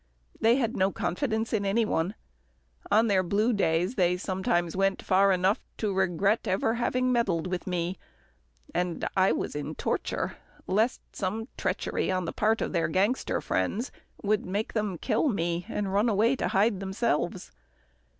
They 0.39 0.55
had 0.55 0.75
no 0.75 0.91
confidence 0.91 1.53
in 1.53 1.63
any 1.63 1.85
one. 1.85 2.15
On 2.89 3.05
their 3.05 3.21
blue 3.21 3.53
days, 3.53 3.93
they 3.93 4.17
sometimes 4.17 4.75
went 4.75 4.99
far 5.03 5.31
enough 5.31 5.59
to 5.77 5.93
regret 5.93 6.47
ever 6.47 6.73
having 6.73 7.11
meddled 7.11 7.45
with 7.45 7.67
me, 7.67 7.99
and 8.73 9.07
I 9.15 9.31
was 9.31 9.55
in 9.55 9.75
torture 9.75 10.37
lest 10.65 11.01
some 11.15 11.49
treachery 11.55 12.09
on 12.09 12.25
the 12.25 12.33
part 12.33 12.61
of 12.61 12.73
their 12.73 12.87
gangster 12.87 13.41
friends 13.41 13.91
would 14.23 14.43
make 14.43 14.73
them 14.73 14.97
kill 14.97 15.29
me, 15.29 15.67
and 15.69 15.93
run 15.93 16.09
away 16.09 16.35
to 16.37 16.47
hide 16.47 16.79
themselves. 16.79 17.51